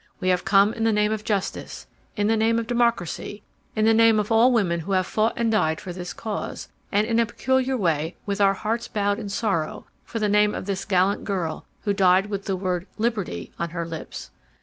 We 0.19 0.29
have 0.29 0.43
come 0.43 0.73
in 0.73 0.83
the 0.83 0.91
name 0.91 1.11
of 1.11 1.23
justice, 1.23 1.85
in 2.15 2.25
the 2.25 2.35
name 2.35 2.57
of 2.57 2.65
democracy, 2.65 3.43
in 3.75 3.85
the 3.85 3.93
name 3.93 4.19
of 4.19 4.31
all 4.31 4.51
women 4.51 4.79
who 4.79 4.93
have 4.93 5.05
fought 5.05 5.33
and 5.37 5.51
died 5.51 5.79
for 5.79 5.93
this 5.93 6.11
cause, 6.11 6.69
and 6.91 7.05
in 7.05 7.19
a 7.19 7.25
peculiar 7.27 7.77
way 7.77 8.15
with 8.25 8.41
our 8.41 8.55
hearts 8.55 8.87
bowed 8.87 9.19
in 9.19 9.29
sorrow, 9.29 9.85
in 10.11 10.19
the 10.21 10.27
name 10.27 10.55
of 10.55 10.65
this 10.65 10.85
gallant 10.85 11.23
girl 11.23 11.67
who 11.81 11.93
died 11.93 12.31
with 12.31 12.45
the 12.45 12.55
word 12.55 12.87
'liberty' 12.97 13.51
on 13.59 13.69
her 13.69 13.85
lips. 13.85 14.31